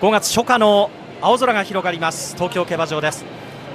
[0.00, 0.90] 5月初夏の
[1.22, 2.34] 青空が広がります。
[2.34, 3.24] 東京競馬場です。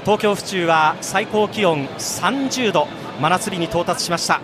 [0.04, 2.88] 東京府中は最高気温30度。
[3.20, 4.40] 真夏日に到達しました。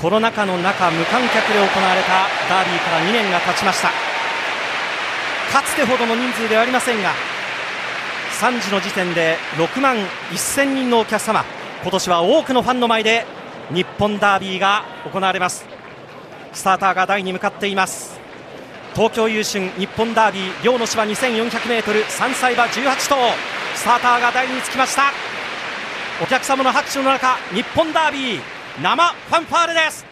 [0.00, 3.88] コロナ禍の中無観客で行われたダービーから2年が経ちました。
[5.52, 7.10] かつてほどの人数ではありませんが
[8.40, 9.96] 3時の時点で6万
[10.30, 11.44] 1000人のお客様。
[11.82, 13.26] 今年は多くのファンの前で
[13.70, 15.66] 日本ダービーが行われます。
[16.52, 18.15] スターターが台に向かっています。
[18.96, 23.16] 東京優春日本ダービー両の芝 2400m 3歳馬18頭。
[23.74, 25.12] スターターが台につきました。
[26.22, 28.40] お客様の拍手の中日本ダービー
[28.82, 30.05] 生ファンファーレです。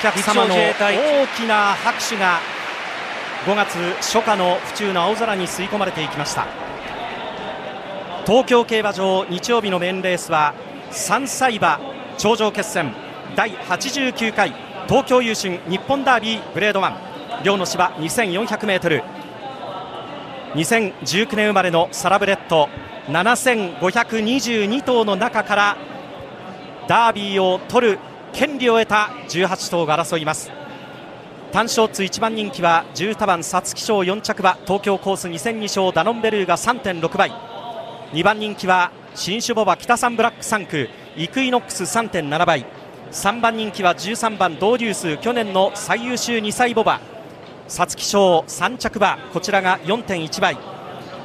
[0.00, 0.74] 客様の大
[1.36, 2.38] きな拍手が
[3.46, 6.46] 5月初夏の府中の青空に吸い込まれていきました。
[8.26, 10.54] 東京競馬場日曜日のメインレースは
[10.92, 11.80] 3歳馬
[12.16, 12.92] 頂上決戦。
[13.34, 14.54] 第89回
[14.88, 16.92] 東京優春日本ダービーグレード1
[17.44, 19.02] 両の芝 2400m
[20.54, 22.68] 2019年生まれのサラブレッド。
[23.08, 25.76] 7522頭の中から
[26.86, 27.98] ダービーを取る
[28.32, 30.50] 権利を得た18頭が争います。
[31.50, 37.32] 単勝通1番人気は17番皐月賞4着馬東京コース2戦2勝ダノンベルーが3.6倍。
[38.12, 42.66] 2番人気は新種ボバ北三ブラック3区イクイノックス3.7倍。
[43.10, 47.00] 3番人気は13番ドーデュース去年の最優秀2歳ボバ
[47.66, 50.58] 皐月賞3着馬こちらが4.1倍。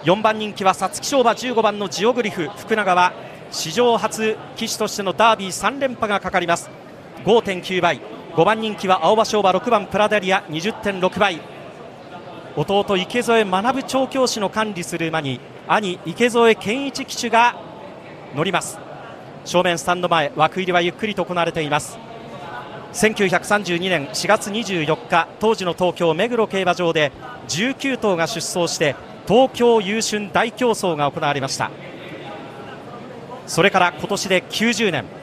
[0.05, 3.13] 4番人気は皐月賞馬15番のジオグリフ福永は
[3.51, 6.69] 史上初騎手としてのダービー3連覇がかかります。
[7.25, 8.01] 5.9倍。
[8.35, 11.39] 5番人気は青葉賞馬6番プラダリア20.6倍。
[12.55, 17.55] 弟池添学調教師の管理する馬に兄池添健一騎手が
[18.35, 18.77] 乗ります。
[19.45, 21.97] 正面スタンド前枠入りはゆっくりと行われています。
[22.93, 27.11] 1932年4月24日当時の東京目黒競馬場で
[27.47, 28.95] 19頭が出走して
[29.27, 31.71] 東京優春大競争が行われました。
[33.47, 35.22] それから今年で90年。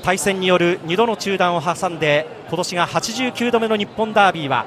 [0.00, 4.66] 対戦による2度の中断を挟んで今年が89度目の日本ダービーは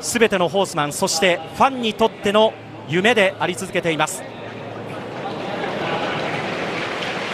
[0.00, 2.52] すべてのホースマンそしてファンにとっての
[2.88, 4.22] 夢であり続けています。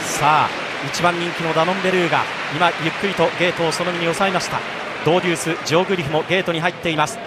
[0.00, 0.48] さあ
[0.92, 2.22] 1番人気のダノンベルーが
[2.54, 4.60] 今ゆっくりとゲートをその身に抑えました。
[5.04, 7.18] ドウデュースジオグリフもゲートに入っています。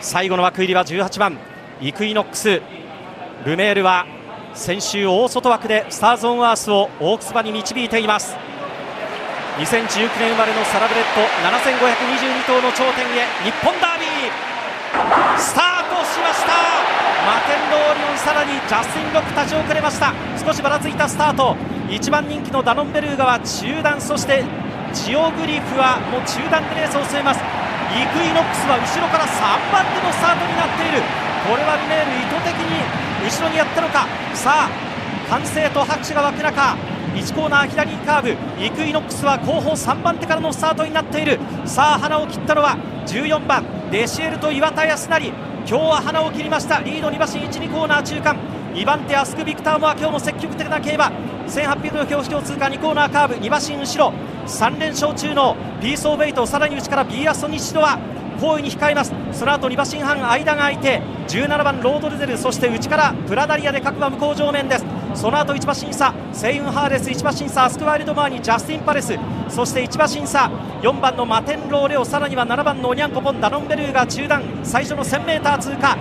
[0.00, 1.38] 最後の枠入りは18番
[1.80, 2.62] イクイノックス。
[3.44, 4.06] ルメールは
[4.54, 8.34] 先週大外枠でスターズ・オン・アースをオークス馬に導いています。
[9.60, 14.32] 2019年生まれのサラブレッド7522頭の頂点へ日本ダービー。
[15.36, 16.56] スタートしました。
[17.28, 20.14] マテンロウオリオンさらにジャスティン・ロック立ち遅れました。
[20.40, 21.54] 少しばらついたスタート。
[21.92, 24.44] 1番人気のダノンベルーガは中団そして
[24.96, 27.44] ジオグリフはもう中段でレースを進めます。
[27.92, 31.04] イクイノックスは後ろから3番手のスタートになっている。
[31.44, 32.80] これはルメール意図的に
[33.28, 34.08] 後ろにやったのか。
[34.32, 34.72] さあ
[35.28, 36.80] 歓声と拍手が沸く中
[37.14, 41.38] 1コーナー左カーブイクイノックスは後方3番手からのスタートになっている。
[41.64, 45.26] さあ花を切ったのは14番デシエルと岩田康成。
[45.26, 46.80] 今日は花を切りました。
[46.80, 48.36] リード2馬身12コーナー中間。
[48.74, 51.12] 2番手アスクビクターモア今日も積極的な競馬。
[51.48, 54.12] 1800の標識を通過2コーナーカーブ2馬身後ろ。
[54.46, 57.98] 3連勝中のピースオブエイトさらに内からビーアストニッシドは
[58.40, 59.12] 後位に控えます。
[59.32, 64.84] その後2馬身半間が空いて17番ロードレゼルそして内からプラダリアで各馬向こう正面です。
[65.14, 70.50] その後1馬身差セイウンハーデス1馬身差アスクワイルドモアにジャスティンパレスそして1馬身差
[70.82, 75.96] 4番のマテンロウレオさらには7番のオニャンコポンダノンベルーガ中団最初の 1000m 通過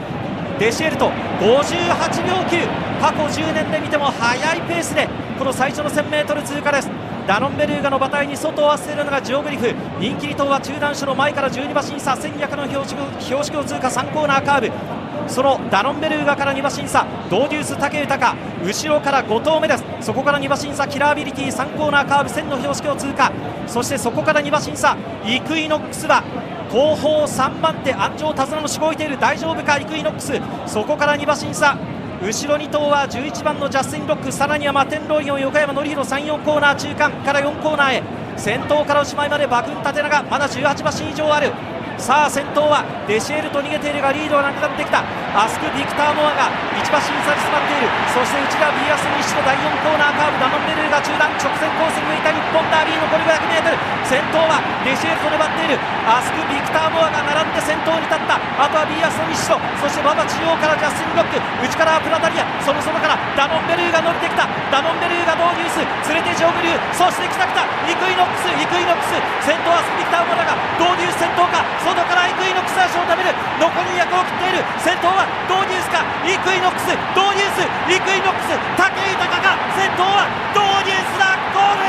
[0.60, 1.10] デシエルト
[1.40, 5.08] 58秒9過去10年で見ても速いペースで
[5.40, 6.90] この最初の 1000m 通過です。
[7.26, 9.74] ダノンベルーガの馬体に外を合わせるのがジオグリフ。
[9.98, 14.99] 人気2頭は中段手の前から12馬審査1200の標識標識を通過3コーナーカーブ。
[15.28, 19.84] そのダノンベルーガから2馬審査ドーデュース武豊後ろから5頭目です。
[20.02, 23.32] そこから2馬審査キラービリティ3コーナーカーブ1000の標識を通過。
[23.68, 26.24] そしてそこから2馬審査イクイノックスは
[26.72, 29.20] 後方3番手鞍上手綱のしごいている。
[29.20, 30.34] 大丈夫かイクイノックス。
[30.66, 31.78] そこから2馬身差
[32.22, 34.32] 後ろ2頭は11番のジャスティン・ロック。
[34.32, 38.04] さらにはマテンロウオリオン横山典弘3、4コーナー中間から4コーナーへ。
[38.36, 41.52] 先頭からおしまいまで馬群縦長まだ18馬身以上ある。
[42.00, 45.04] さあ先頭はデシエルト逃げているがリードはなくなってきた。
[45.38, 47.90] アスク・ビクター・モアが1馬身差に詰まっている。
[48.14, 53.78] そして内側ビーアス西の第4コーナーカーブダノンベルーガは中団直線コースに向いた日本ダービー残り 500m
[54.10, 55.78] 先頭はデシエルと粘っている。
[56.10, 58.42] アスク・ビクター・モアが並んで先頭に立った。
[58.42, 61.38] あとはビーアスの西野そして馬場中央からジャスティン・ロック。
[61.38, 62.46] 内からはプラダリア。
[62.66, 64.50] その外からダノンベルーが伸びてきた。
[64.74, 67.46] ダノンベルーがドーデュース連れてジョグリューそしてきた。
[67.50, 68.50] きたイクイノックス。
[68.50, 69.14] イクイノックス。
[69.46, 71.66] 先頭はスビクター・モアがドーデュース先頭か。
[71.82, 73.34] 外からイクイノックス足を食べる。
[73.58, 74.66] 残り200を切っている。
[74.78, 76.04] 先頭はドーデュースか？
[76.28, 76.92] イクイノックス。
[77.16, 78.56] ドーデュースイクイノックス。
[78.56, 81.38] 武豊か先頭はドーデュースだ。
[81.56, 81.88] ゴール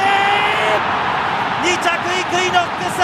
[1.68, 3.02] 2着イクイノックス。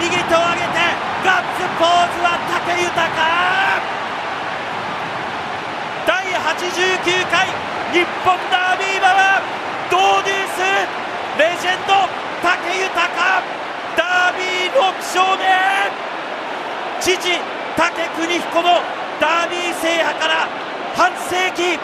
[0.00, 0.82] 右手を上げて
[1.22, 3.06] ガッツポーズは武豊
[6.04, 7.46] 第89回
[7.92, 9.38] 日本ダービー馬は
[9.90, 10.58] ドーデュース
[11.38, 12.48] レジェンド武
[12.82, 13.06] 豊
[13.94, 15.46] ダービー6勝目！
[16.98, 17.20] 父武
[18.16, 18.82] 邦彦の
[19.22, 20.50] ダービー制覇から
[20.98, 21.78] 半世紀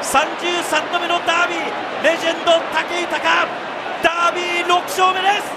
[0.00, 1.60] 33度目のダービー
[2.02, 3.20] レジェンド武豊
[4.02, 5.52] ダービー6勝目です。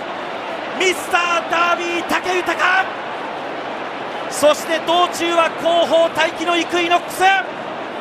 [0.78, 2.86] ミスターダービー武豊。
[4.30, 7.24] そして道中は後方待機のイクイノックス。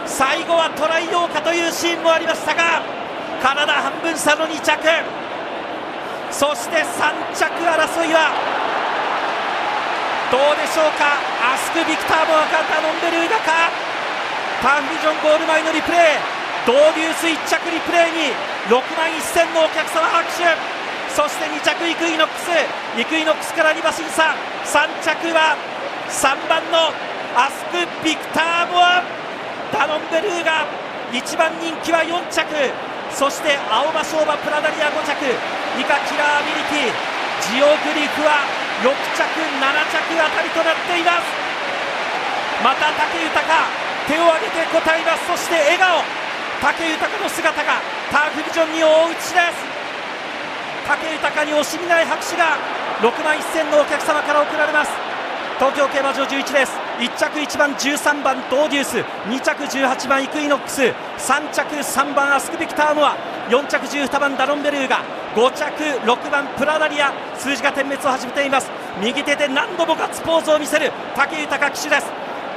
[0.06, 2.82] 最後はトライオーカというシーンもありましたが
[3.40, 4.82] 体半分差の2着。
[6.32, 8.59] そして3着争いは
[10.30, 11.18] どうでしょうか？
[11.42, 13.66] アスク・ビクター・モアかダノンベルーガか
[14.62, 16.22] ターンビジョンゴール前のリプレイ。
[16.66, 18.36] ドーデュース1着リプレイに
[18.70, 20.46] 6万1000のお客様拍手。
[21.10, 22.52] そして2着イクイノックス。
[23.00, 24.36] イクイノックスから2馬身差。
[24.62, 25.58] 3着は
[26.06, 26.94] 3番の
[27.34, 29.02] アスク・ビクター・ボア
[29.74, 30.62] ダノンベルーガ
[31.10, 32.46] 1番人気は4着。
[33.10, 35.26] そして青葉賞馬プラダリア5着。
[35.74, 36.94] 以下キラーアビリティ。
[37.50, 38.44] ジオグリフは
[38.80, 39.60] 6着7
[39.92, 41.24] 着あたりとなっています。
[42.64, 43.40] また武豊
[44.08, 45.26] 手を挙げて答えます。
[45.26, 46.04] そして笑顔。
[46.60, 47.80] 武豊の姿が
[48.10, 49.70] ターフビジョンに大打ちです。
[50.88, 52.56] 武豊に惜しみない拍手が
[53.00, 54.90] 6万1000のお客様から送られます。
[55.58, 56.72] 東京競馬場11です。
[56.98, 58.98] 1着1番13番ドーデュース。
[59.28, 60.80] 2着18番イクイノックス。
[60.82, 63.16] 3着3番アスクビクターモア。
[63.48, 65.19] 4着12番ダノンベルーガ。
[65.34, 65.64] 5着
[66.04, 67.12] 6番プラダリア。
[67.38, 68.70] 数字が点滅を始めています。
[69.00, 70.90] 右手で何度もガッツポーズを見せる。
[71.14, 72.06] 武豊騎手です。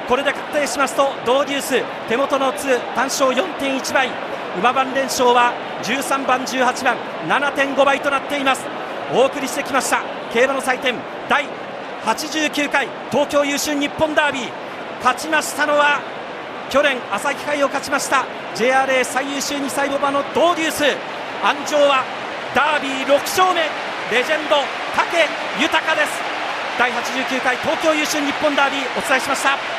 [0.07, 4.09] これで確定しますとドーデュース手元の2単勝4.1倍。
[4.59, 5.53] 馬番連勝は
[5.83, 6.97] 13番18番。
[7.27, 8.65] 7.5倍となっています。
[9.13, 10.01] お送りしてきました
[10.33, 10.95] 競馬の祭典。
[11.29, 11.45] 第
[12.05, 14.63] 89回東京優秀日本ダービー。
[15.03, 15.99] 勝ちましたのは
[16.69, 18.25] 去年朝日杯を勝ちました
[18.55, 20.83] JRA 最優秀2歳馬のドーデュース
[21.43, 22.05] 安城は
[22.55, 23.61] ダービー6勝目
[24.11, 24.63] レジェンド武
[25.59, 26.21] 豊です。
[26.77, 29.72] 第89回東京優秀日本ダービーお伝えしました。